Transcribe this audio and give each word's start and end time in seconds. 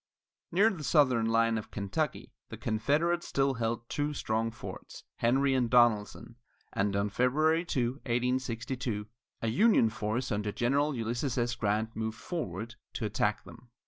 Near 0.51 0.71
the 0.71 0.83
southern 0.83 1.27
line 1.27 1.59
of 1.59 1.69
Kentucky, 1.69 2.33
the 2.49 2.57
Confederates 2.57 3.31
held 3.37 3.87
two 3.87 4.15
strong 4.15 4.49
forts, 4.49 5.03
Henry 5.17 5.53
and 5.53 5.69
Donelson, 5.69 6.37
and 6.73 6.95
on 6.95 7.11
February 7.11 7.63
2, 7.63 7.97
1862, 8.01 9.05
a 9.43 9.47
Union 9.49 9.91
force 9.91 10.31
under 10.31 10.51
General 10.51 10.95
Ulysses 10.95 11.37
S. 11.37 11.53
Grant 11.53 11.95
moved 11.95 12.17
forward 12.17 12.77
to 12.93 13.05
attack 13.05 13.43
them. 13.43 13.69